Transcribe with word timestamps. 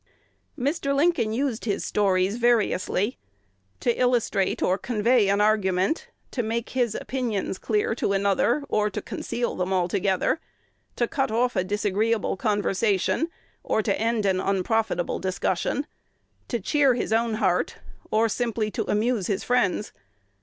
Mr. 0.57 0.95
Lincoln 0.95 1.31
used 1.31 1.65
his 1.65 1.85
stories 1.85 2.37
variously, 2.37 3.19
to 3.79 3.93
illustrate 3.93 4.63
or 4.63 4.75
convey 4.75 5.29
an 5.29 5.39
argument; 5.39 6.07
to 6.31 6.41
make 6.41 6.69
his 6.71 6.95
opinions 6.95 7.59
clear 7.59 7.93
to 7.93 8.11
another, 8.11 8.63
or 8.67 8.89
conceal 8.89 9.55
them 9.55 9.71
altogether; 9.71 10.39
to 10.95 11.07
cut 11.07 11.29
off 11.29 11.55
a 11.55 11.63
disagreeable 11.63 12.35
conversation, 12.35 13.29
or 13.63 13.83
to 13.83 13.95
end 14.01 14.25
an 14.25 14.41
unprofitable 14.41 15.19
discussion; 15.19 15.85
to 16.47 16.59
cheer 16.59 16.95
his 16.95 17.13
own 17.13 17.35
heart, 17.35 17.75
or 18.09 18.27
simply 18.27 18.71
to 18.71 18.89
amuse 18.89 19.27
his 19.27 19.43
friends. 19.43 19.93